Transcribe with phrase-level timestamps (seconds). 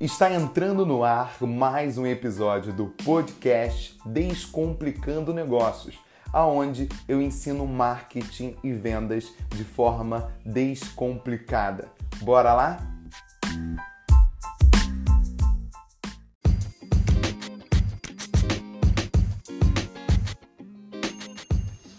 [0.00, 5.98] Está entrando no ar mais um episódio do podcast Descomplicando Negócios,
[6.32, 11.88] aonde eu ensino marketing e vendas de forma descomplicada.
[12.22, 12.78] Bora lá?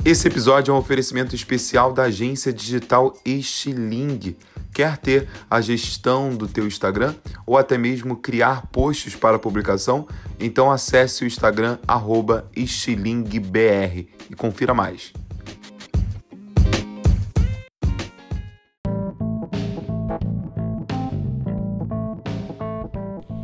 [0.06, 4.38] Esse episódio é um oferecimento especial da agência digital Estiling
[4.74, 10.08] Quer ter a gestão do teu Instagram ou até mesmo criar posts para publicação?
[10.40, 11.78] Então acesse o Instagram
[12.56, 15.12] @estilingbr e confira mais.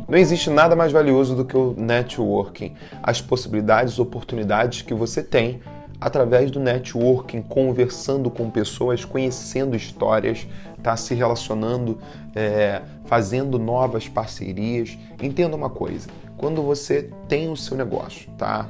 [0.08, 5.60] Não existe nada mais valioso do que o networking, as possibilidades, oportunidades que você tem
[6.00, 10.46] através do networking, conversando com pessoas, conhecendo histórias,
[10.82, 11.98] tá se relacionando,
[12.34, 14.96] é, fazendo novas parcerias.
[15.22, 18.68] Entenda uma coisa: quando você tem o seu negócio, tá?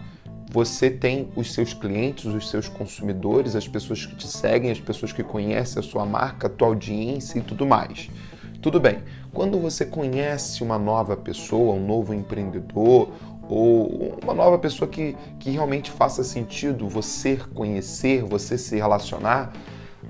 [0.51, 5.13] Você tem os seus clientes, os seus consumidores, as pessoas que te seguem, as pessoas
[5.13, 8.09] que conhecem a sua marca, a tua audiência e tudo mais.
[8.63, 9.01] Tudo bem.
[9.33, 13.11] Quando você conhece uma nova pessoa, um novo empreendedor
[13.49, 19.53] ou uma nova pessoa que, que realmente faça sentido você conhecer, você se relacionar,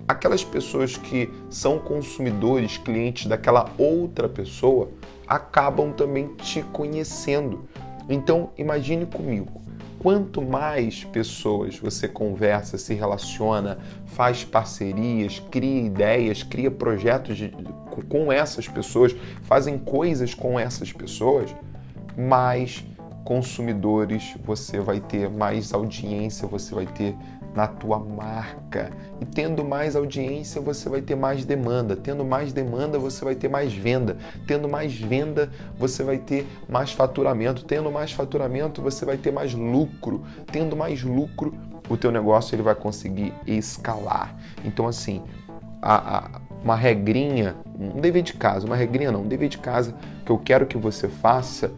[0.08, 4.90] aquelas pessoas que são consumidores, clientes daquela outra pessoa,
[5.26, 7.68] acabam também te conhecendo.
[8.08, 9.60] Então, imagine comigo,
[9.98, 17.52] quanto mais pessoas você conversa, se relaciona, faz parcerias, cria ideias, cria projetos de,
[18.08, 21.52] com essas pessoas, fazem coisas com essas pessoas,
[22.16, 22.84] mais
[23.26, 27.16] consumidores você vai ter, mais audiência você vai ter
[27.56, 28.92] na tua marca.
[29.20, 31.96] E tendo mais audiência, você vai ter mais demanda.
[31.96, 34.16] Tendo mais demanda, você vai ter mais venda.
[34.46, 37.64] Tendo mais venda, você vai ter mais faturamento.
[37.64, 40.22] Tendo mais faturamento, você vai ter mais lucro.
[40.52, 41.52] Tendo mais lucro,
[41.88, 44.36] o teu negócio ele vai conseguir escalar.
[44.64, 45.22] Então assim,
[45.82, 49.94] a, a, uma regrinha, um dever de casa, uma regrinha não, um dever de casa
[50.24, 51.72] que eu quero que você faça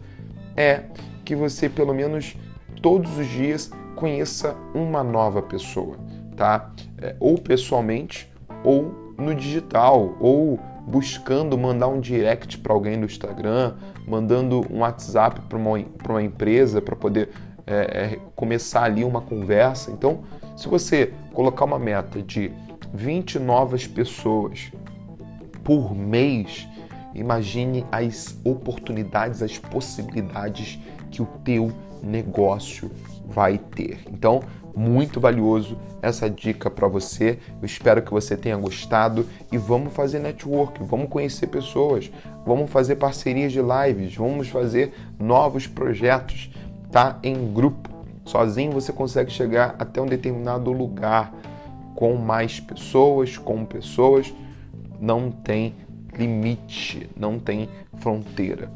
[0.55, 0.83] é
[1.29, 2.35] que você pelo menos
[2.81, 5.95] todos os dias conheça uma nova pessoa,
[6.35, 6.71] tá?
[6.99, 8.27] É, ou pessoalmente
[8.63, 13.75] ou no digital, ou buscando mandar um direct para alguém no Instagram,
[14.07, 15.79] mandando um WhatsApp para uma,
[16.09, 17.29] uma empresa para poder
[17.67, 19.91] é, é, começar ali uma conversa.
[19.91, 20.21] Então,
[20.57, 22.51] se você colocar uma meta de
[22.91, 24.71] 20 novas pessoas
[25.63, 26.67] por mês,
[27.13, 30.79] imagine as oportunidades, as possibilidades
[31.11, 31.71] que o teu
[32.01, 32.91] negócio
[33.25, 33.99] vai ter.
[34.11, 34.41] Então,
[34.75, 37.37] muito valioso essa dica para você.
[37.61, 42.11] Eu espero que você tenha gostado e vamos fazer network, vamos conhecer pessoas,
[42.45, 46.49] vamos fazer parcerias de lives, vamos fazer novos projetos,
[46.91, 47.19] tá?
[47.23, 47.89] Em grupo.
[48.25, 51.33] Sozinho você consegue chegar até um determinado lugar
[51.95, 54.33] com mais pessoas, com pessoas,
[55.01, 55.75] não tem
[56.19, 58.69] limite, não tem fronteira.